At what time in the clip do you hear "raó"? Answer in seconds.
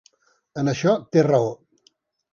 1.31-1.55